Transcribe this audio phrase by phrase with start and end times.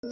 [0.00, 0.10] En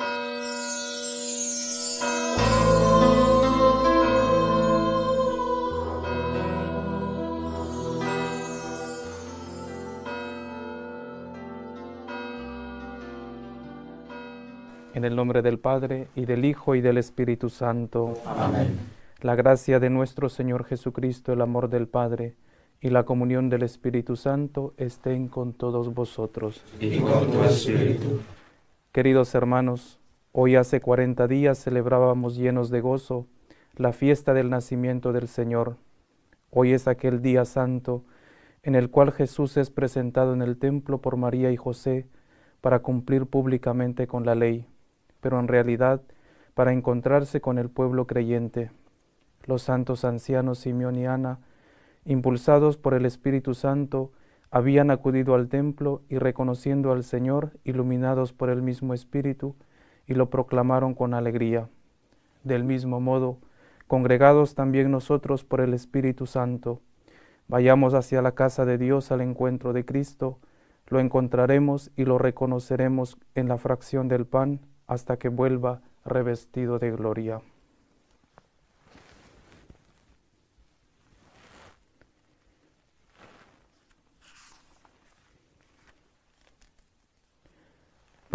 [15.05, 18.15] el nombre del Padre, y del Hijo, y del Espíritu Santo.
[18.27, 18.77] Amén.
[19.21, 22.35] La gracia de nuestro Señor Jesucristo, el amor del Padre,
[22.81, 26.61] y la comunión del Espíritu Santo estén con todos vosotros.
[26.81, 28.19] Y con tu espíritu.
[28.97, 30.01] Queridos hermanos,
[30.33, 33.27] hoy hace cuarenta días celebrábamos llenos de gozo
[33.75, 35.77] la fiesta del nacimiento del Señor.
[36.51, 38.05] Hoy es aquel día santo
[38.63, 42.07] en el cual Jesús es presentado en el templo por María y José
[42.63, 44.67] para cumplir públicamente con la ley,
[45.21, 46.01] pero en realidad
[46.55, 48.71] para encontrarse con el pueblo creyente.
[49.45, 51.41] Los santos ancianos Simeón y Ana,
[52.07, 54.13] impulsados por el Espíritu Santo,
[54.57, 59.55] habían acudido al templo y reconociendo al Señor, iluminados por el mismo Espíritu,
[60.07, 61.69] y lo proclamaron con alegría.
[62.43, 63.37] Del mismo modo,
[63.87, 66.81] congregados también nosotros por el Espíritu Santo,
[67.49, 70.39] vayamos hacia la casa de Dios al encuentro de Cristo,
[70.87, 76.93] lo encontraremos y lo reconoceremos en la fracción del pan hasta que vuelva revestido de
[76.93, 77.43] gloria.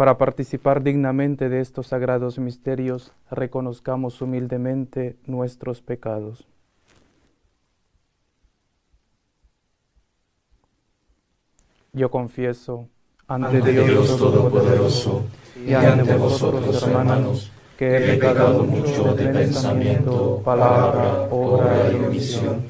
[0.02, 6.44] Para participar dignamente de estos sagrados misterios, reconozcamos humildemente nuestros pecados.
[11.92, 12.88] Yo confieso
[13.28, 15.24] ante, Ante Dios Todopoderoso
[15.64, 22.64] y ante vosotros, hermanos, que he pecado mucho de pensamiento, palabra, obra y omisión,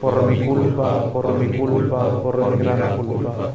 [0.00, 3.54] por mi culpa, por mi culpa, por mi gran culpa.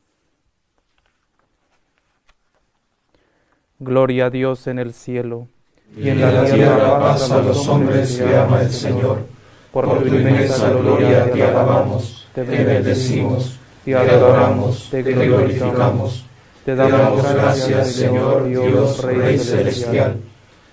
[3.83, 5.47] Gloria a Dios en el cielo.
[5.97, 9.25] Y en la tierra paz a los hombres que ama el Señor.
[9.71, 16.23] Por tu inmensa gloria te alabamos, te bendecimos, te adoramos, te glorificamos.
[16.63, 20.17] Te damos gracias, Señor Dios Rey celestial,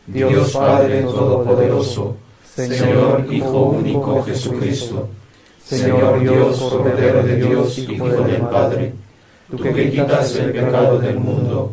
[0.06, 2.14] Dios Padre Todopoderoso,
[2.44, 5.08] Señor Hijo único Jesucristo,
[5.64, 8.92] Señor Dios Cordero de Dios, Hijo del Padre,
[9.50, 11.72] tú que quitas el pecado del mundo,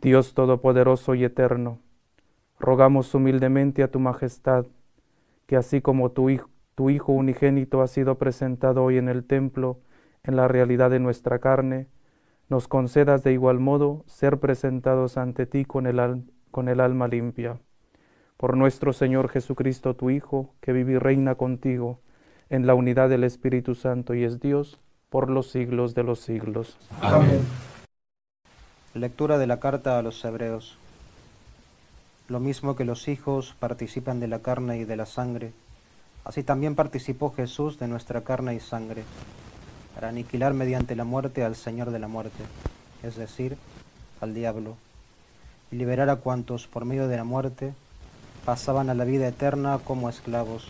[0.00, 1.78] Dios Todopoderoso y Eterno,
[2.58, 4.64] rogamos humildemente a tu majestad,
[5.46, 6.30] que así como tu
[6.74, 9.78] tu Hijo unigénito ha sido presentado hoy en el templo,
[10.22, 11.88] en la realidad de nuestra carne,
[12.48, 17.60] nos concedas de igual modo ser presentados ante ti con el, con el alma limpia.
[18.38, 22.00] Por nuestro Señor Jesucristo, tu Hijo, que vive y reina contigo
[22.48, 24.80] en la unidad del Espíritu Santo y es Dios
[25.10, 26.78] por los siglos de los siglos.
[27.02, 27.40] Amén.
[28.94, 30.76] Lectura de la carta a los hebreos.
[32.26, 35.52] Lo mismo que los hijos participan de la carne y de la sangre,
[36.24, 39.04] así también participó Jesús de nuestra carne y sangre,
[39.94, 42.42] para aniquilar mediante la muerte al Señor de la muerte,
[43.04, 43.56] es decir,
[44.20, 44.76] al diablo,
[45.70, 47.74] y liberar a cuantos por medio de la muerte
[48.44, 50.66] pasaban a la vida eterna como esclavos.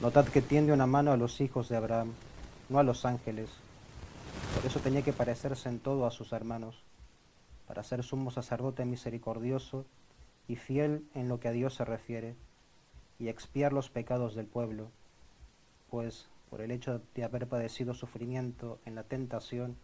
[0.00, 2.14] Notad que tiende una mano a los hijos de Abraham,
[2.68, 3.48] no a los ángeles.
[4.62, 6.84] Por eso tenía que parecerse en todo a sus hermanos,
[7.66, 9.86] para ser sumo sacerdote misericordioso
[10.46, 12.36] y fiel en lo que a Dios se refiere,
[13.18, 14.92] y expiar los pecados del pueblo,
[15.90, 19.76] pues por el hecho de haber padecido sufrimiento en la tentación,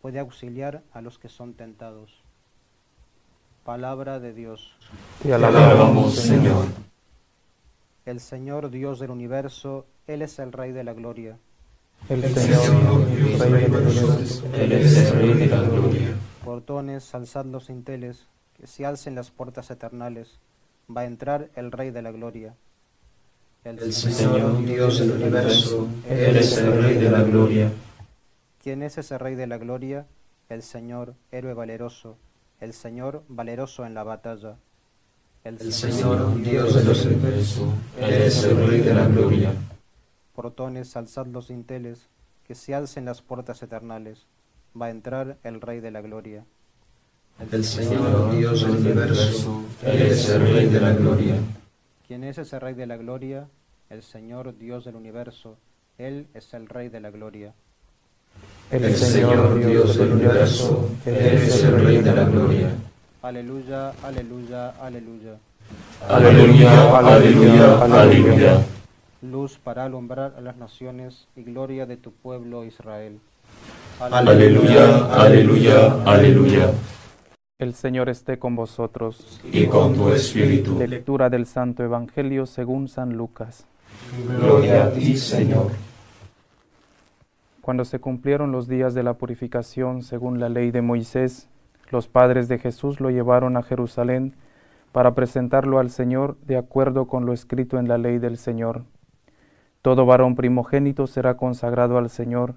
[0.00, 2.22] puede auxiliar a los que son tentados.
[3.62, 4.74] Palabra de Dios.
[5.22, 6.64] Te Te alabamos, Señor.
[8.06, 11.38] El Señor Dios del universo, Él es el Rey de la gloria.
[12.08, 15.46] El El Señor, Señor Rey Dios del del universo, universo, Él es el Rey de
[15.46, 16.14] la gloria.
[16.44, 18.26] Portones, alzad los dinteles,
[18.58, 20.38] que se alcen las puertas eternales,
[20.94, 22.54] va a entrar el Rey de la Gloria.
[23.64, 27.70] El, Señor, Dios del universo, Él es el Rey de la Gloria.
[28.62, 30.06] ¿Quién es ese Rey de la Gloria?
[30.48, 32.16] El Señor, héroe valeroso,
[32.60, 34.56] el Señor valeroso en la batalla.
[35.44, 39.52] El, Señor, Dios del universo, Él es el Rey de la Gloria.
[40.38, 42.06] Portones, alzad los dinteles,
[42.46, 44.28] que se alcen las puertas eternales.
[44.80, 46.44] Va a entrar el Rey de la Gloria.
[47.50, 51.34] El Señor, Dios del universo, Él es el Rey de la Gloria.
[52.06, 53.48] ¿Quién es ese Rey de la Gloria?
[53.90, 55.58] El Señor, Dios del universo.
[55.98, 57.52] Él es el Rey de la Gloria.
[58.70, 62.70] El Señor, Dios del universo, Él es el Rey de la Gloria.
[63.22, 65.36] Aleluya, aleluya, aleluya.
[66.08, 68.77] Aleluya, aleluya, aleluya.
[69.20, 73.18] Luz para alumbrar a las naciones y gloria de tu pueblo Israel.
[74.00, 76.70] Aleluya, aleluya, aleluya.
[77.58, 79.40] El Señor esté con vosotros.
[79.52, 80.78] Y con tu espíritu.
[80.78, 83.66] Lectura del Santo Evangelio según San Lucas.
[84.38, 85.72] Gloria a ti, Señor.
[87.60, 91.48] Cuando se cumplieron los días de la purificación según la ley de Moisés,
[91.90, 94.34] los padres de Jesús lo llevaron a Jerusalén
[94.92, 98.84] para presentarlo al Señor de acuerdo con lo escrito en la ley del Señor.
[99.82, 102.54] Todo varón primogénito será consagrado al Señor,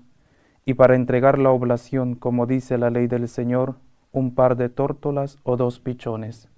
[0.65, 3.75] y para entregar la oblación, como dice la ley del Señor,
[4.11, 6.49] un par de tórtolas o dos pichones.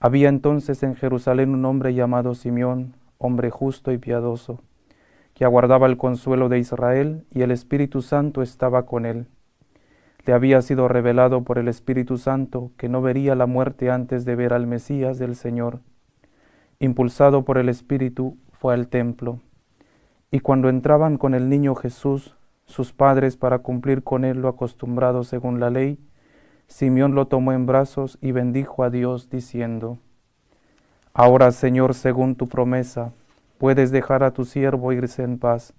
[0.00, 4.60] Había entonces en Jerusalén un hombre llamado Simeón, hombre justo y piadoso,
[5.34, 9.26] que aguardaba el consuelo de Israel, y el Espíritu Santo estaba con él.
[10.26, 14.36] Le había sido revelado por el Espíritu Santo que no vería la muerte antes de
[14.36, 15.80] ver al Mesías del Señor.
[16.78, 19.40] Impulsado por el Espíritu, fue al templo.
[20.30, 25.24] Y cuando entraban con el niño Jesús, sus padres, para cumplir con él lo acostumbrado
[25.24, 25.98] según la ley,
[26.68, 29.98] Simeón lo tomó en brazos y bendijo a Dios, diciendo,
[31.12, 33.12] Ahora, Señor, según tu promesa,
[33.58, 35.74] puedes dejar a tu siervo irse en paz,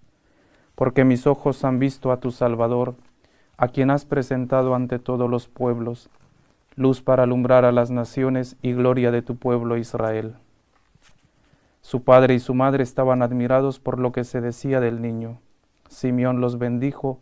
[0.75, 2.95] porque mis ojos han visto a tu Salvador,
[3.55, 6.09] a quien has presentado ante todos los pueblos,
[6.75, 10.35] luz para alumbrar a las naciones y gloria de tu pueblo Israel.
[11.83, 15.41] Su padre y su madre estaban admirados por lo que se decía del niño.
[15.89, 17.19] Simeón los bendijo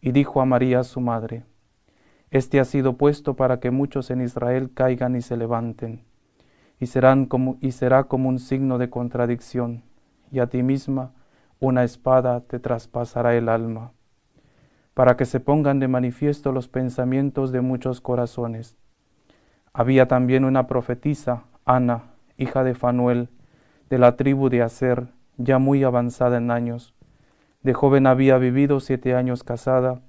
[0.00, 1.44] y dijo a María su madre,
[2.30, 6.04] este ha sido puesto para que muchos en Israel caigan y se levanten,
[6.78, 9.82] y, serán como, y será como un signo de contradicción,
[10.30, 11.12] y a ti misma
[11.58, 13.92] una espada te traspasará el alma,
[14.94, 18.76] para que se pongan de manifiesto los pensamientos de muchos corazones.
[19.72, 23.28] Había también una profetisa, Ana, hija de Fanuel,
[23.90, 26.94] de la tribu de Aser, ya muy avanzada en años.
[27.62, 30.00] De joven había vivido siete años casada,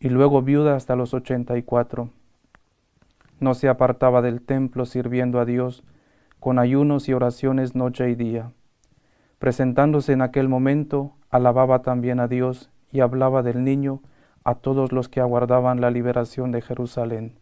[0.00, 2.10] y luego viuda hasta los ochenta y cuatro.
[3.40, 5.84] No se apartaba del templo sirviendo a Dios
[6.40, 8.52] con ayunos y oraciones noche y día.
[9.38, 14.00] Presentándose en aquel momento, alababa también a Dios y hablaba del niño
[14.44, 17.38] a todos los que aguardaban la liberación de Jerusalén.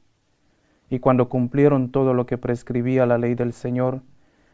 [0.90, 4.02] Y cuando cumplieron todo lo que prescribía la ley del Señor,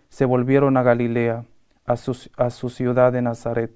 [0.08, 1.44] se volvieron a Galilea,
[1.84, 3.72] a su, a su ciudad de Nazaret.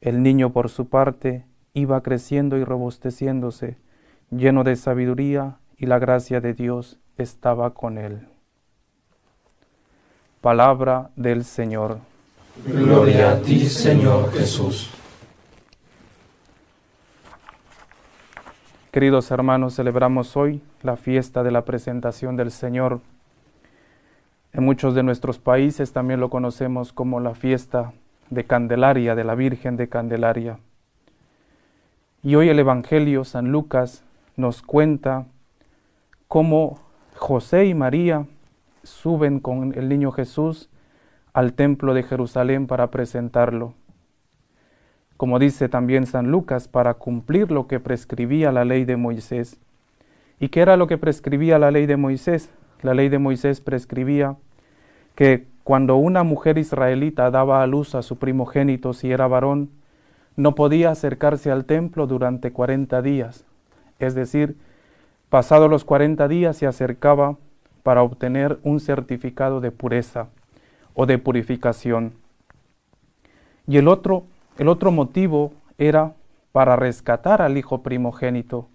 [0.00, 3.78] El niño, por su parte, iba creciendo y robusteciéndose,
[4.30, 8.28] lleno de sabiduría, y la gracia de Dios estaba con él.
[10.40, 11.98] Palabra del Señor.
[12.66, 14.90] Gloria a ti, Señor Jesús.
[18.92, 23.00] Queridos hermanos, celebramos hoy la fiesta de la presentación del Señor.
[24.54, 27.94] En muchos de nuestros países también lo conocemos como la fiesta
[28.28, 30.58] de Candelaria, de la Virgen de Candelaria.
[32.22, 34.04] Y hoy el Evangelio, San Lucas,
[34.36, 35.26] nos cuenta
[36.28, 36.80] cómo
[37.16, 38.26] José y María
[38.82, 40.68] suben con el niño Jesús
[41.32, 43.72] al templo de Jerusalén para presentarlo.
[45.16, 49.58] Como dice también San Lucas, para cumplir lo que prescribía la ley de Moisés.
[50.38, 52.50] ¿Y qué era lo que prescribía la ley de Moisés?
[52.82, 54.36] La ley de Moisés prescribía
[55.14, 59.70] que cuando una mujer israelita daba a luz a su primogénito si era varón,
[60.36, 63.44] no podía acercarse al templo durante 40 días,
[63.98, 64.56] es decir,
[65.28, 67.36] pasados los 40 días se acercaba
[67.82, 70.28] para obtener un certificado de pureza
[70.94, 72.14] o de purificación.
[73.66, 74.24] Y el otro,
[74.58, 76.14] el otro motivo era
[76.52, 78.68] para rescatar al hijo primogénito,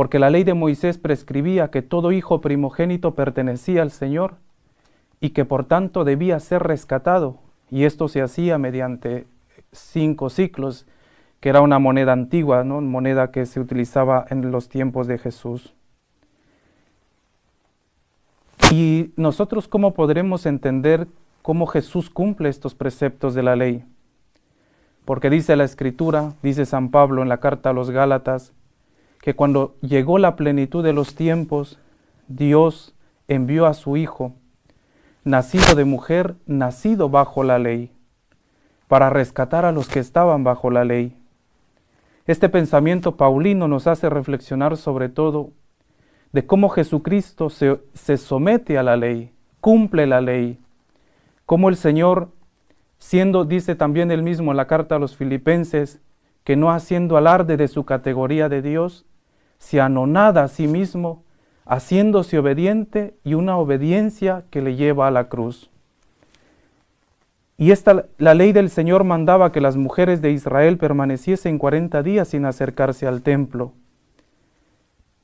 [0.00, 4.36] porque la ley de Moisés prescribía que todo hijo primogénito pertenecía al Señor
[5.20, 7.36] y que por tanto debía ser rescatado,
[7.70, 9.26] y esto se hacía mediante
[9.72, 10.86] cinco ciclos,
[11.40, 12.80] que era una moneda antigua, ¿no?
[12.80, 15.74] moneda que se utilizaba en los tiempos de Jesús.
[18.72, 21.08] ¿Y nosotros cómo podremos entender
[21.42, 23.84] cómo Jesús cumple estos preceptos de la ley?
[25.04, 28.54] Porque dice la Escritura, dice San Pablo en la carta a los Gálatas,
[29.20, 31.78] que cuando llegó la plenitud de los tiempos,
[32.28, 32.94] Dios
[33.28, 34.34] envió a su Hijo,
[35.24, 37.92] nacido de mujer, nacido bajo la ley,
[38.88, 41.16] para rescatar a los que estaban bajo la ley.
[42.26, 45.50] Este pensamiento paulino nos hace reflexionar sobre todo
[46.32, 50.58] de cómo Jesucristo se, se, somete a la ley, cumple la ley,
[51.44, 52.30] cómo el Señor,
[52.98, 56.00] siendo, dice también él mismo en la carta a los filipenses,
[56.44, 59.04] que no haciendo alarde de su categoría de Dios,
[59.60, 61.22] se anonada a sí mismo,
[61.64, 65.70] haciéndose obediente y una obediencia que le lleva a la cruz.
[67.56, 72.28] Y esta, la ley del Señor mandaba que las mujeres de Israel permaneciesen 40 días
[72.28, 73.74] sin acercarse al templo.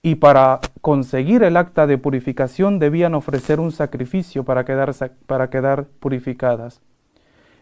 [0.03, 4.95] Y para conseguir el acta de purificación debían ofrecer un sacrificio para quedar,
[5.27, 6.83] para quedar purificadas.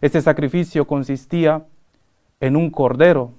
[0.01, 1.65] Este sacrificio consistía
[2.41, 3.33] en un cordero,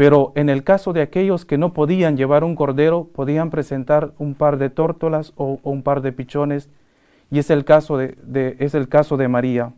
[0.00, 4.32] pero en el caso de aquellos que no podían llevar un cordero, podían presentar un
[4.32, 6.70] par de tórtolas o, un par de pichones,
[7.30, 9.74] y es el caso de, es el caso de María.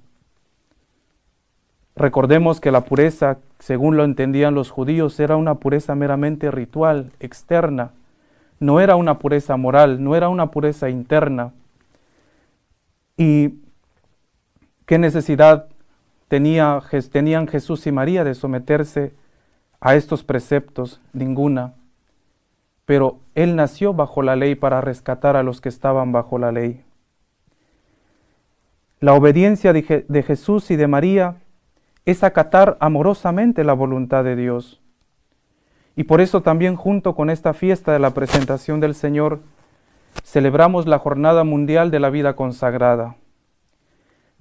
[1.96, 7.90] Recordemos que la pureza, según lo entendían los judíos, era una pureza meramente ritual, externa,
[8.60, 11.52] no era una pureza moral, no era una pureza interna.
[13.16, 13.54] ¿Y
[14.86, 15.66] qué necesidad
[16.28, 19.20] tenía, tenían Jesús y María de someterse
[19.82, 21.74] a estos preceptos ninguna,
[22.86, 26.84] pero Él nació bajo la ley para rescatar a los que estaban bajo la ley.
[29.00, 31.34] La obediencia de, Jesús y de María
[32.04, 34.80] es acatar amorosamente la voluntad de Dios.
[35.96, 39.40] Y por eso también junto con esta fiesta de la presentación del Señor,
[40.22, 43.16] celebramos la Jornada Mundial de la Vida Consagrada,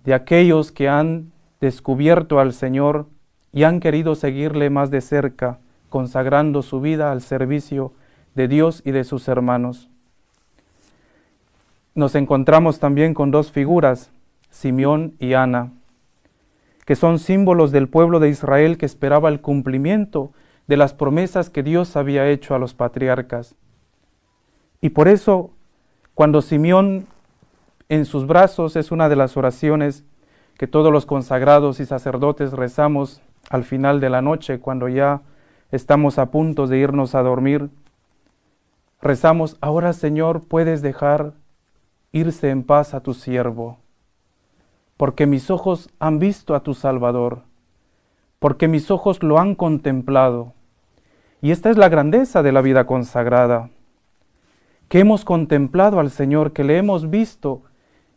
[0.03, 3.07] de aquellos que han descubierto al Señor
[3.53, 7.93] y han querido seguirle más de cerca, consagrando su vida al servicio
[8.36, 9.89] de Dios y de sus hermanos.
[11.93, 14.12] Nos encontramos también con dos figuras,
[14.50, 15.72] Simeón y Ana,
[16.86, 20.31] que son símbolos del pueblo de Israel que esperaba el cumplimiento
[20.67, 23.55] de las promesas que Dios había hecho a los patriarcas.
[24.79, 25.51] Y por eso,
[26.13, 27.08] cuando Simeón
[27.89, 30.05] en sus brazos es una de las oraciones
[30.58, 35.21] que todos los consagrados y sacerdotes rezamos al final de la noche, cuando ya
[35.71, 37.69] estamos a punto de irnos a dormir,
[39.01, 41.33] rezamos, ahora Señor, puedes dejar
[42.12, 43.79] irse en paz a tu siervo,
[44.98, 47.43] porque mis ojos han visto a tu Salvador,
[48.39, 50.53] porque mis ojos lo han contemplado.
[51.41, 53.69] Y esta es la grandeza de la vida consagrada,
[54.89, 57.63] que hemos contemplado al Señor, que le hemos visto,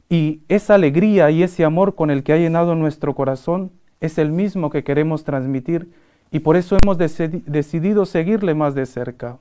[0.09, 3.71] y esa alegría y ese amor con el que ha llenado nuestro corazón,
[4.01, 5.91] es el mismo que queremos transmitir
[6.31, 9.39] y por eso hemos decidido seguirle más de cerca.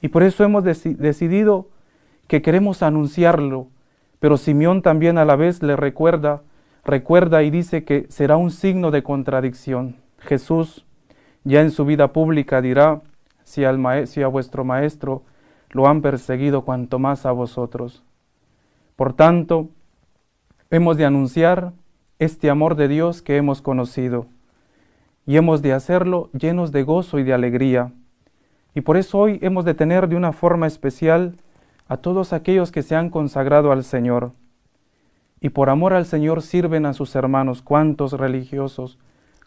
[0.00, 1.68] Y por eso hemos decidido
[2.26, 3.68] que queremos anunciarlo,
[4.20, 6.42] pero Simeón también a la vez le recuerda,
[6.84, 9.96] recuerda y dice que será un signo de contradicción.
[10.18, 10.84] Jesús
[11.44, 13.00] ya en su vida pública dirá,
[13.44, 15.22] si, al si a vuestro maestro
[15.70, 18.02] lo han perseguido, cuanto más a vosotros.
[18.96, 19.70] Por tanto,
[20.70, 21.72] hemos de anunciar
[22.24, 24.26] este amor de Dios que hemos conocido,
[25.26, 27.92] y hemos de hacerlo llenos de gozo y de alegría.
[28.74, 31.34] Y por eso hoy hemos de tener de una forma especial
[31.88, 34.30] a todos aquellos que se han consagrado al Señor,
[35.40, 39.00] y por amor al Señor sirven a sus hermanos, cuántos religiosos,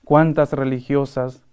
[0.03, 1.45] cuántas religiosas,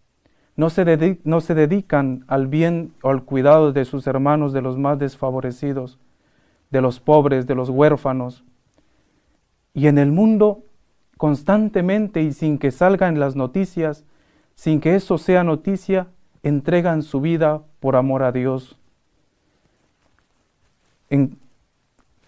[0.56, 4.76] no se, no se dedican al bien o al cuidado de sus hermanos, de los
[4.76, 6.00] más desfavorecidos,
[6.70, 8.42] de los pobres, de los huérfanos.
[9.72, 10.64] Y en el mundo
[11.22, 14.04] constantemente y sin que salga en las noticias,
[14.56, 16.08] sin que eso sea noticia,
[16.42, 18.76] entregan su vida por amor a Dios.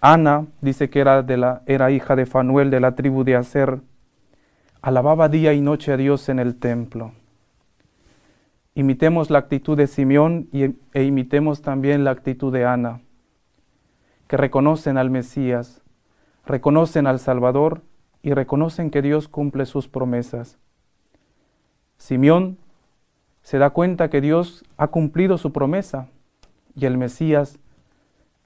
[0.01, 3.81] Ana dice que era, de la, era hija de Fanuel de la tribu de Aser.
[4.81, 7.15] Alababa día y noche a Dios en el templo.
[8.77, 13.01] Imitemos la actitud de Simeón e imitemos también la actitud de Ana,
[14.29, 15.83] que reconocen al Mesías,
[16.47, 17.83] reconocen al Salvador
[18.25, 20.57] y reconocen que Dios cumple sus promesas.
[21.99, 22.57] Simeón
[23.43, 26.09] se da cuenta que Dios ha cumplido su promesa
[26.75, 27.59] y el Mesías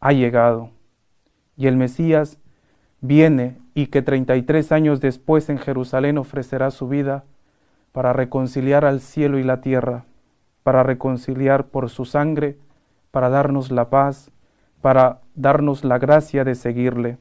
[0.00, 0.70] ha llegado.
[1.56, 2.38] Y el Mesías
[3.00, 7.25] viene y que 33 años después en Jerusalén ofrecerá su vida
[7.92, 10.06] para reconciliar al cielo y la tierra,
[10.64, 12.58] para reconciliar por su sangre,
[13.12, 14.32] para darnos la paz,
[14.80, 17.18] para darnos la gracia de seguirle.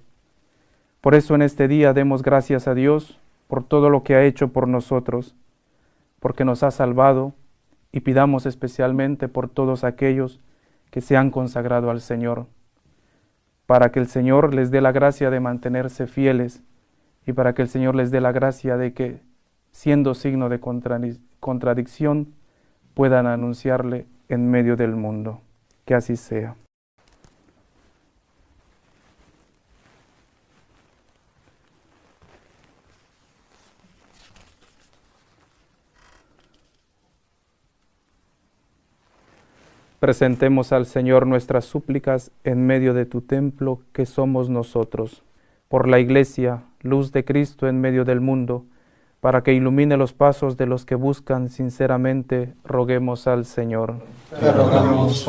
[1.01, 4.49] Por eso en este día demos gracias a Dios por todo lo que ha hecho
[4.49, 5.35] por nosotros,
[6.19, 7.33] porque nos ha salvado
[7.91, 10.39] y pidamos especialmente por todos aquellos
[10.91, 12.47] que se han consagrado al Señor,
[13.65, 16.63] para que el Señor les dé la gracia de mantenerse fieles
[17.25, 19.21] y para que el Señor les dé la gracia de que,
[19.71, 20.59] siendo signo de
[21.39, 22.33] contradicción,
[22.93, 25.41] puedan anunciarle en medio del mundo.
[25.85, 26.55] Que así sea.
[39.99, 45.23] Presentemos al Señor nuestras súplicas en medio de tu templo que somos nosotros,
[45.69, 48.63] por la Iglesia, luz de Cristo en medio del mundo,
[49.21, 53.95] para que ilumine los pasos de los que buscan sinceramente, roguemos al Señor.
[54.39, 55.27] Te rogamos,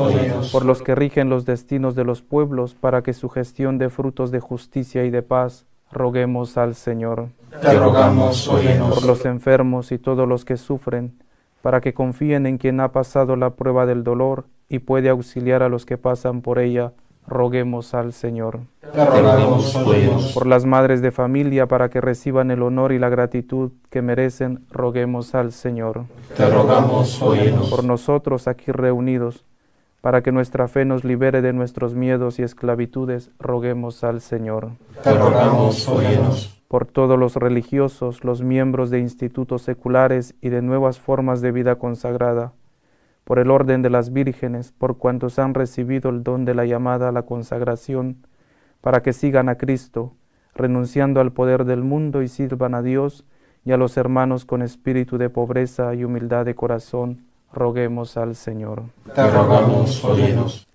[0.52, 4.30] Por los que rigen los destinos de los pueblos, para que su gestión dé frutos
[4.30, 7.28] de justicia y de paz, roguemos al Señor.
[7.62, 11.14] Te rogamos, Por los enfermos y todos los que sufren,
[11.62, 15.68] para que confíen en quien ha pasado la prueba del dolor y puede auxiliar a
[15.68, 16.92] los que pasan por ella,
[17.26, 18.60] roguemos al Señor.
[18.92, 19.76] Te rogamos,
[20.34, 24.66] Por las madres de familia, para que reciban el honor y la gratitud que merecen,
[24.70, 26.04] roguemos al Señor.
[26.36, 27.22] Te rogamos,
[27.70, 29.44] Por nosotros aquí reunidos,
[30.00, 34.70] para que nuestra fe nos libere de nuestros miedos y esclavitudes, roguemos al Señor.
[35.02, 41.40] Te rogamos, Por todos los religiosos, los miembros de institutos seculares y de nuevas formas
[41.40, 42.52] de vida consagrada,
[43.28, 47.10] por el orden de las vírgenes, por cuantos han recibido el don de la llamada
[47.10, 48.26] a la consagración,
[48.80, 50.14] para que sigan a Cristo,
[50.54, 53.26] renunciando al poder del mundo y sirvan a Dios
[53.66, 58.84] y a los hermanos con espíritu de pobreza y humildad de corazón, roguemos al Señor.
[59.14, 60.66] Te rogamos,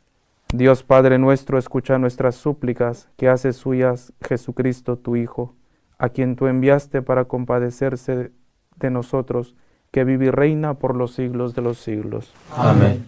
[0.53, 5.55] Dios Padre nuestro, escucha nuestras súplicas, que hace suyas Jesucristo tu Hijo,
[5.97, 8.31] a quien tú enviaste para compadecerse
[8.75, 9.55] de nosotros,
[9.93, 12.33] que vive y reina por los siglos de los siglos.
[12.57, 13.07] Amén.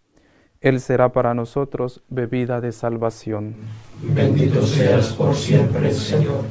[0.61, 3.55] Él será para nosotros bebida de salvación.
[4.03, 6.43] Bendito seas por siempre, Señor.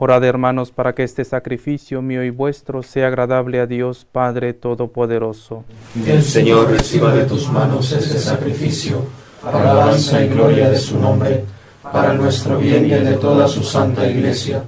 [0.00, 5.64] Orad hermanos para que este sacrificio mío y vuestro sea agradable a Dios Padre Todopoderoso.
[6.04, 9.02] Que el Señor reciba de tus manos este sacrificio,
[9.42, 11.44] para alabanza y gloria de su nombre,
[11.82, 14.62] para nuestro bien y el de toda su santa iglesia.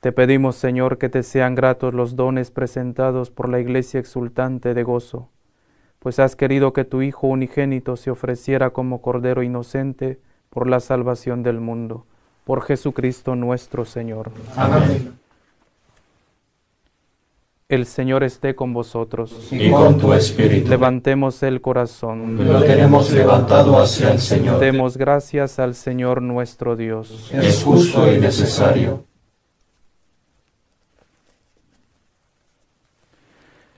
[0.00, 4.82] Te pedimos, Señor, que te sean gratos los dones presentados por la iglesia exultante de
[4.84, 5.28] gozo,
[5.98, 11.42] pues has querido que tu Hijo unigénito se ofreciera como Cordero inocente por la salvación
[11.42, 12.06] del mundo
[12.44, 14.30] por Jesucristo nuestro Señor.
[14.56, 15.18] Amén.
[17.66, 19.48] El Señor esté con vosotros.
[19.50, 20.68] Y con tu espíritu.
[20.68, 22.46] Levantemos el corazón.
[22.46, 24.60] Lo tenemos levantado hacia el Señor.
[24.60, 27.32] Demos gracias al Señor nuestro Dios.
[27.32, 29.04] Es justo y necesario.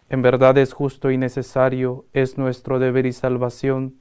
[0.09, 3.96] En verdad es justo y necesario, es nuestro deber y salvación,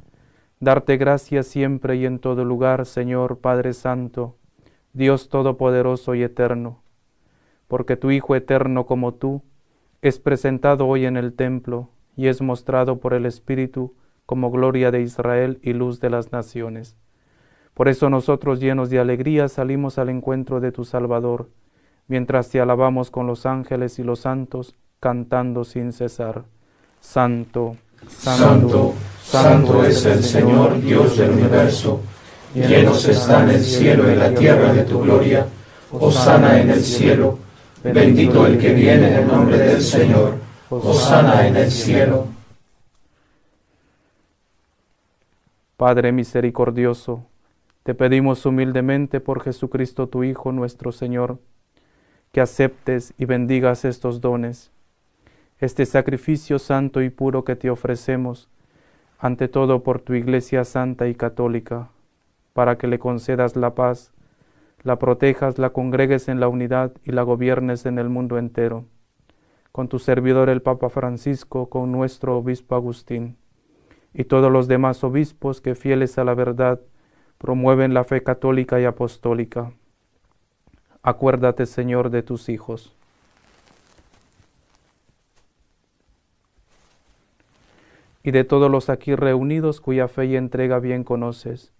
[0.59, 4.35] darte gracias siempre y en todo lugar, Señor Padre Santo
[4.95, 6.81] Dios Todopoderoso y Eterno,
[7.67, 9.41] porque tu Hijo eterno como tú
[10.01, 13.93] es presentado hoy en el templo y es mostrado por el Espíritu
[14.25, 16.95] como gloria de Israel y luz de las naciones.
[17.73, 21.49] Por eso nosotros llenos de alegría salimos al encuentro de tu Salvador,
[22.07, 26.45] mientras te alabamos con los ángeles y los santos, cantando sin cesar.
[27.01, 27.75] Santo,
[28.07, 31.99] Santo, santo es el Señor Dios del universo.
[32.55, 35.45] Llenos están el cielo y la tierra de tu gloria.
[35.91, 37.37] Osana en el cielo.
[37.83, 40.35] Bendito el que viene en el nombre del Señor.
[40.69, 42.27] Osana en el cielo.
[45.75, 47.25] Padre misericordioso,
[47.83, 51.39] te pedimos humildemente por Jesucristo tu Hijo nuestro Señor,
[52.31, 54.71] que aceptes y bendigas estos dones,
[55.59, 58.47] este sacrificio santo y puro que te ofrecemos,
[59.19, 61.89] ante todo por tu Iglesia santa y católica,
[62.55, 64.13] para que le concedas la paz,
[64.81, 68.85] la protejas, la congregues en la unidad y la gobiernes en el mundo entero,
[69.73, 73.35] con tu servidor el Papa Francisco, con nuestro obispo Agustín
[74.13, 76.79] y todos los demás obispos que fieles a la verdad
[77.39, 79.73] promueven la fe católica y apostólica.
[81.03, 82.95] Acuérdate, Señor, de tus hijos.
[88.23, 91.75] y de todos los aquí reunidos cuya fe y entrega bien conoces.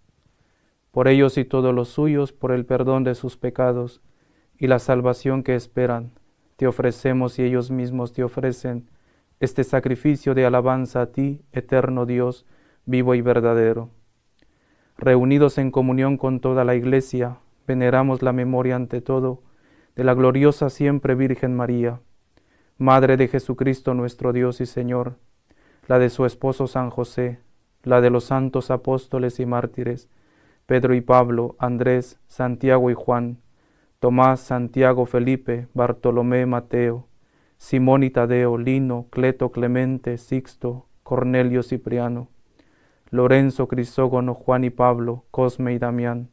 [0.96, 4.02] Por ellos y todos los suyos, por el perdón de sus pecados
[4.58, 6.14] y la salvación que esperan,
[6.56, 8.90] te ofrecemos y ellos mismos te ofrecen
[9.42, 12.46] este sacrificio de alabanza a ti, eterno Dios,
[12.86, 13.90] vivo y verdadero.
[14.98, 19.44] Reunidos en comunión con toda la Iglesia, veneramos la memoria ante todo
[19.98, 22.00] de la gloriosa siempre Virgen María,
[22.78, 25.18] Madre de Jesucristo nuestro Dios y Señor,
[25.90, 27.40] la de su esposo San José,
[27.84, 30.08] la de los santos apóstoles y mártires,
[30.66, 33.38] Pedro y Pablo, Andrés, Santiago y Juan,
[34.00, 37.08] Tomás, Santiago, Felipe, Bartolomé, Mateo,
[37.58, 42.30] Simón y Tadeo, Lino, Cleto, Clemente, Sixto, Cornelio, Cipriano,
[43.12, 46.30] Lorenzo, Crisógono, Juan y Pablo, Cosme y Damián,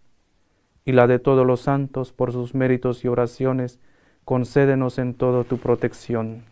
[0.85, 3.81] y la de todos los santos por sus méritos y oraciones,
[4.25, 6.52] concédenos en todo tu protección.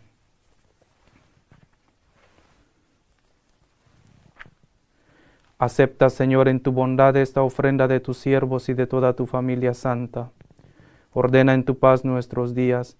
[5.61, 9.75] Acepta, Señor, en tu bondad esta ofrenda de tus siervos y de toda tu familia
[9.75, 10.31] santa.
[11.13, 12.97] Ordena en tu paz nuestros días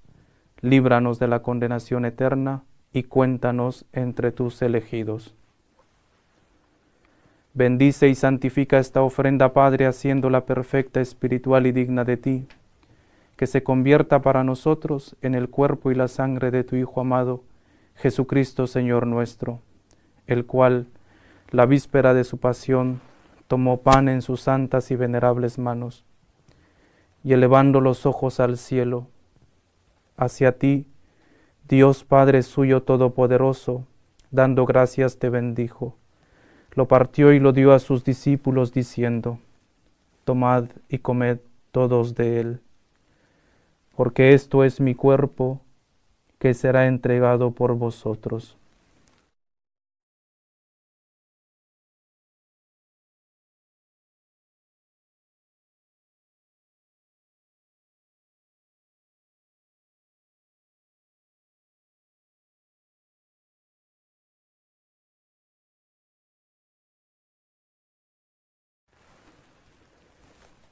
[0.59, 2.61] líbranos de la condenación eterna
[2.93, 5.33] y cuéntanos entre tus elegidos.
[7.55, 12.47] Bendice y santifica esta ofrenda, Padre, haciéndola perfecta, espiritual y digna de ti,
[13.37, 17.41] que se convierta para nosotros en el cuerpo y la sangre de tu Hijo amado,
[17.95, 19.61] Jesucristo Señor nuestro,
[20.27, 20.85] el cual,
[21.51, 23.01] la víspera de su pasión,
[23.47, 26.05] tomó pan en sus santas y venerables manos,
[27.23, 29.07] y elevando los ojos al cielo,
[30.15, 30.87] hacia ti,
[31.67, 33.85] Dios Padre suyo todopoderoso,
[34.31, 35.97] dando gracias te bendijo.
[36.73, 39.39] Lo partió y lo dio a sus discípulos diciendo,
[40.23, 41.39] Tomad y comed
[41.71, 42.61] todos de él,
[43.95, 45.61] porque esto es mi cuerpo
[46.39, 48.57] que será entregado por vosotros.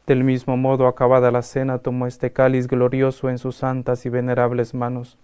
[0.10, 4.74] Del mismo modo, acabada la cena, tomó este cáliz glorioso en sus santas y venerables
[4.74, 5.19] manos.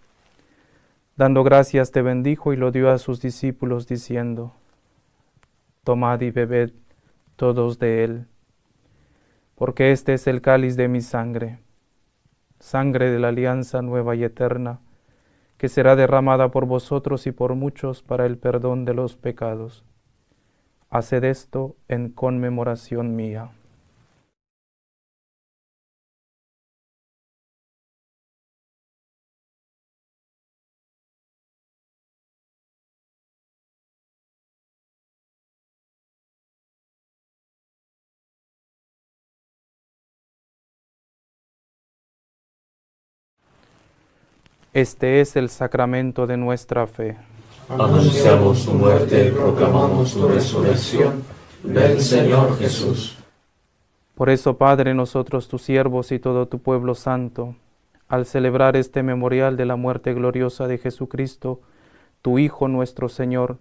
[1.17, 4.53] Dando gracias, te bendijo y lo dio a sus discípulos, diciendo,
[5.83, 6.69] Tomad y bebed
[7.35, 8.27] todos de él,
[9.55, 11.57] porque este es el cáliz de mi sangre,
[12.59, 14.81] sangre de la alianza nueva y eterna,
[15.57, 19.83] que será derramada por vosotros y por muchos para el perdón de los pecados.
[20.91, 23.49] Haced esto en conmemoración mía.
[44.75, 47.15] Este es el sacramento de nuestra fe.
[47.69, 51.23] Anunciamos tu muerte y proclamamos tu resurrección.
[51.63, 53.17] Ven, Señor Jesús.
[54.15, 57.55] Por eso, Padre, nosotros tus siervos y todo tu pueblo santo,
[58.09, 61.61] al celebrar este memorial de la muerte gloriosa de Jesucristo,
[62.21, 63.59] tu Hijo nuestro Señor,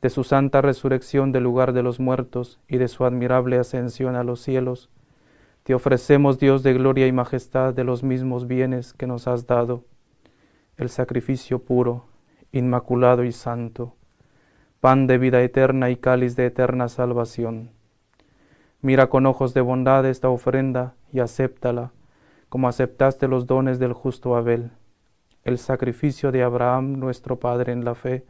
[0.00, 4.24] de su santa resurrección del lugar de los muertos y de su admirable ascensión a
[4.24, 4.88] los cielos,
[5.64, 9.84] te ofrecemos, Dios de gloria y majestad, de los mismos bienes que nos has dado
[10.78, 12.04] el sacrificio puro,
[12.52, 13.96] inmaculado y santo,
[14.80, 17.70] pan de vida eterna y cáliz de eterna salvación.
[18.80, 21.90] Mira con ojos de bondad esta ofrenda y acéptala,
[22.48, 24.70] como aceptaste los dones del justo Abel,
[25.42, 28.24] el sacrificio de Abraham nuestro Padre en la fe,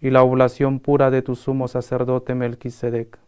[0.00, 3.18] y la oblación pura de tu sumo sacerdote Melquisedec.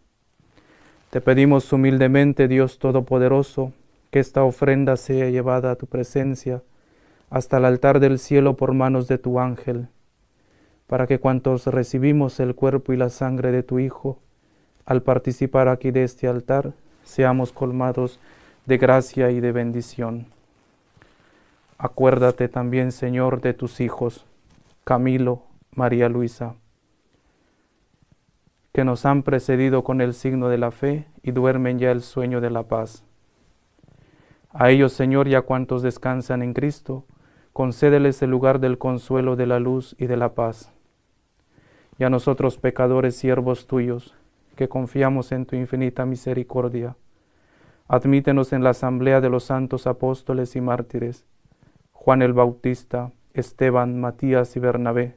[1.10, 3.72] Te pedimos humildemente, Dios Todopoderoso,
[4.10, 6.62] que esta ofrenda sea llevada a tu presencia
[7.30, 9.88] hasta el altar del cielo por manos de tu ángel,
[10.86, 14.18] para que cuantos recibimos el cuerpo y la sangre de tu Hijo,
[14.84, 18.20] al participar aquí de este altar, seamos colmados
[18.66, 20.26] de gracia y de bendición.
[21.78, 24.24] Acuérdate también, Señor, de tus hijos,
[24.84, 25.42] Camilo,
[25.74, 26.54] María Luisa,
[28.72, 32.40] que nos han precedido con el signo de la fe y duermen ya el sueño
[32.40, 33.04] de la paz.
[34.50, 37.04] A ellos, Señor, y a cuantos descansan en Cristo,
[37.56, 40.74] concédeles el lugar del consuelo, de la luz y de la paz.
[41.98, 44.14] Y a nosotros, pecadores, siervos tuyos,
[44.56, 46.96] que confiamos en tu infinita misericordia,
[47.88, 51.24] admítenos en la asamblea de los santos apóstoles y mártires,
[51.92, 55.16] Juan el Bautista, Esteban, Matías y Bernabé,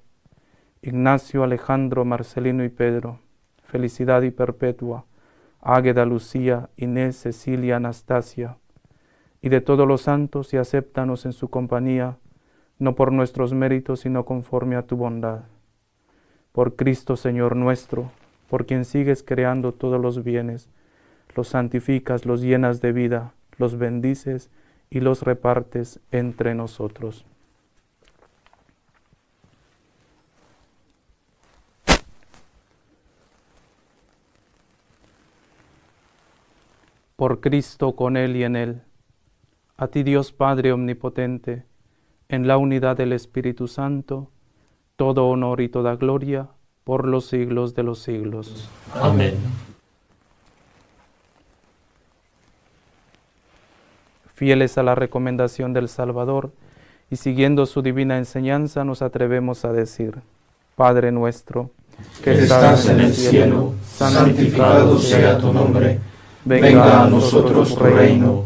[0.81, 3.19] Ignacio, Alejandro, Marcelino y Pedro,
[3.65, 5.03] Felicidad y Perpetua,
[5.59, 8.55] Águeda, Lucía, Inés, Cecilia, Anastasia,
[9.41, 12.17] y de todos los santos, y acéptanos en su compañía,
[12.79, 15.41] no por nuestros méritos, sino conforme a tu bondad.
[16.51, 18.11] Por Cristo, Señor nuestro,
[18.49, 20.69] por quien sigues creando todos los bienes,
[21.35, 24.49] los santificas, los llenas de vida, los bendices
[24.89, 27.25] y los repartes entre nosotros.
[37.19, 38.81] por Cristo con Él y en Él.
[39.75, 41.65] A ti Dios Padre Omnipotente,
[42.29, 44.29] en la unidad del Espíritu Santo,
[44.95, 46.47] todo honor y toda gloria
[46.83, 48.69] por los siglos de los siglos.
[48.95, 49.35] Amén.
[54.33, 56.51] Fieles a la recomendación del Salvador
[57.11, 60.19] y siguiendo su divina enseñanza, nos atrevemos a decir,
[60.75, 61.71] Padre nuestro,
[62.23, 65.99] que estás en el cielo, santificado sea tu nombre
[66.45, 68.45] venga a nosotros tu reino,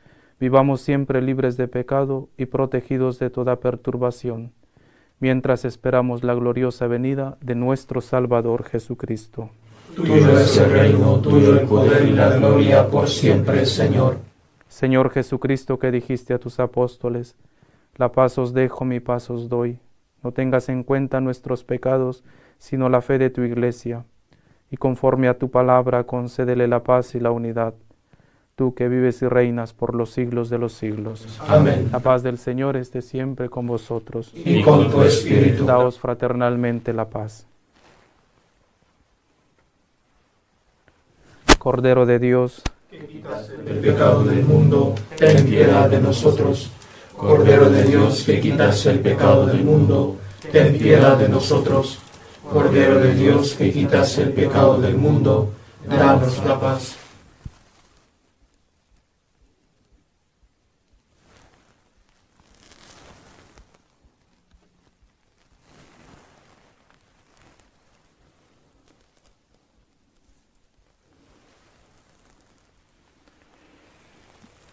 [0.41, 4.53] vivamos siempre libres de pecado y protegidos de toda perturbación,
[5.19, 9.51] mientras esperamos la gloriosa venida de nuestro Salvador Jesucristo.
[9.95, 14.17] Tuyo es el reino, tuyo el poder y la gloria por siempre, Señor.
[14.67, 17.35] Señor Jesucristo, que dijiste a tus apóstoles,
[17.97, 19.77] la paz os dejo, mi paz os doy.
[20.23, 22.23] No tengas en cuenta nuestros pecados,
[22.57, 24.05] sino la fe de tu iglesia,
[24.71, 27.75] y conforme a tu palabra concédele la paz y la unidad
[28.55, 31.25] tú que vives y reinas por los siglos de los siglos.
[31.47, 31.89] Amén.
[31.91, 34.31] La paz del Señor esté siempre con vosotros.
[34.33, 35.65] Y con tu espíritu.
[35.65, 37.47] Daos fraternalmente la paz.
[41.57, 46.71] Cordero de Dios, que quitas el pecado del mundo, ten piedad de nosotros.
[47.15, 50.17] Cordero de Dios, que quitas el pecado del mundo,
[50.51, 51.99] ten piedad de nosotros.
[52.51, 55.51] Cordero de Dios, que quitas el pecado del mundo,
[55.87, 57.00] danos la paz.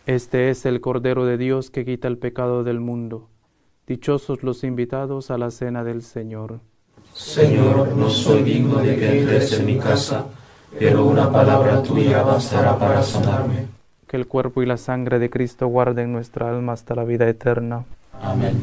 [0.09, 3.29] Este es el Cordero de Dios que quita el pecado del mundo.
[3.87, 6.61] Dichosos los invitados a la cena del Señor.
[7.13, 10.25] Señor, no soy digno de que entres en mi casa,
[10.79, 13.67] pero una palabra tuya bastará para sanarme.
[14.07, 17.85] Que el cuerpo y la sangre de Cristo guarden nuestra alma hasta la vida eterna.
[18.23, 18.63] Amén.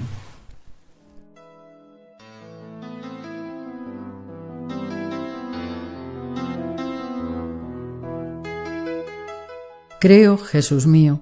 [10.00, 11.22] Creo, Jesús mío,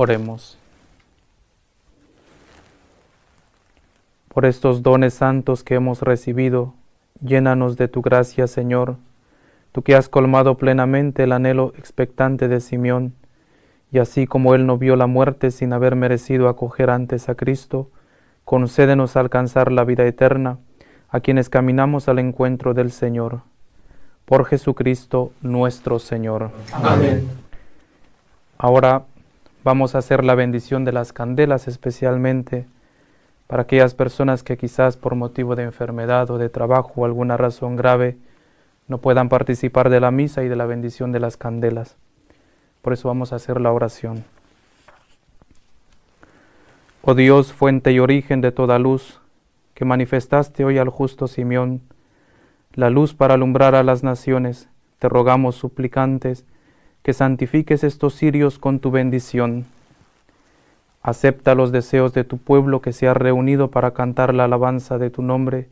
[0.00, 0.56] Oremos.
[4.28, 6.72] Por estos dones santos que hemos recibido,
[7.20, 8.94] llénanos de tu gracia, Señor,
[9.72, 13.12] tú que has colmado plenamente el anhelo expectante de Simeón,
[13.90, 17.90] y así como él no vio la muerte sin haber merecido acoger antes a Cristo,
[18.44, 20.58] concédenos alcanzar la vida eterna
[21.08, 23.40] a quienes caminamos al encuentro del Señor.
[24.26, 26.52] Por Jesucristo nuestro Señor.
[26.72, 27.28] Amén.
[28.58, 29.02] Ahora
[29.68, 32.64] vamos a hacer la bendición de las candelas especialmente
[33.48, 37.76] para aquellas personas que quizás por motivo de enfermedad o de trabajo o alguna razón
[37.76, 38.16] grave
[38.86, 41.98] no puedan participar de la misa y de la bendición de las candelas.
[42.80, 44.24] Por eso vamos a hacer la oración.
[47.02, 49.20] Oh Dios, fuente y origen de toda luz,
[49.74, 51.82] que manifestaste hoy al justo Simeón,
[52.72, 56.46] la luz para alumbrar a las naciones, te rogamos suplicantes,
[57.02, 59.66] que santifiques estos cirios con tu bendición.
[61.02, 65.10] Acepta los deseos de tu pueblo que se ha reunido para cantar la alabanza de
[65.10, 65.68] tu nombre,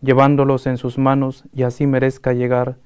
[0.00, 2.76] llevándolos en sus manos y así merezca llegar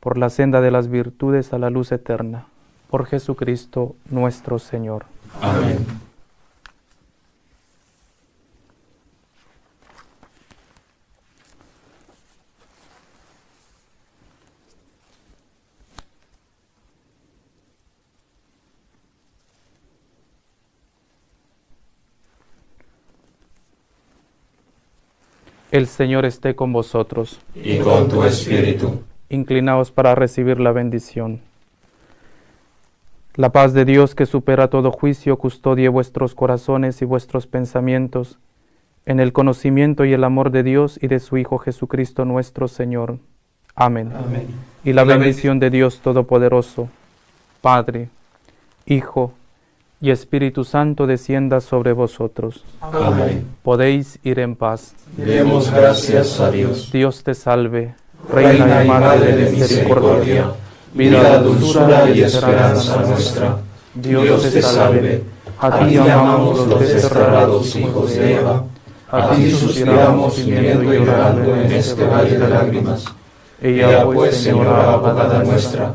[0.00, 2.46] por la senda de las virtudes a la luz eterna.
[2.90, 5.04] Por Jesucristo nuestro Señor.
[5.40, 6.01] Amén.
[25.72, 27.40] El Señor esté con vosotros.
[27.54, 29.00] Y con tu espíritu.
[29.30, 31.40] Inclinaos para recibir la bendición.
[33.36, 38.38] La paz de Dios que supera todo juicio custodie vuestros corazones y vuestros pensamientos
[39.06, 43.18] en el conocimiento y el amor de Dios y de su Hijo Jesucristo nuestro Señor.
[43.74, 44.12] Amén.
[44.14, 44.48] Amén.
[44.84, 46.90] Y la bendición de Dios Todopoderoso,
[47.62, 48.10] Padre,
[48.84, 49.32] Hijo
[50.02, 52.64] y Espíritu Santo descienda sobre vosotros.
[52.80, 53.46] Amén.
[53.62, 54.94] Podéis ir en paz.
[55.16, 56.90] Demos gracias a Dios.
[56.92, 57.94] Dios te salve,
[58.28, 60.50] Reina y Madre de misericordia,
[60.92, 63.58] vida, dulzura y esperanza nuestra.
[63.94, 65.22] Dios te salve.
[65.60, 68.64] A ti amamos los desterrados hijos de Eva.
[69.08, 73.04] A ti suspiramos gimiendo y llorando en este valle de lágrimas.
[73.60, 75.94] Ella pues, Señora abogada nuestra,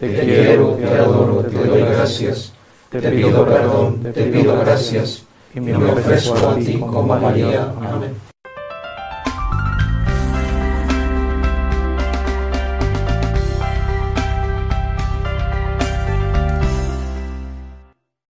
[0.00, 2.52] te quiero, te adoro, te doy gracias,
[2.90, 7.74] te pido perdón, te pido gracias, y me ofrezco a ti como María.
[7.78, 8.29] Amén.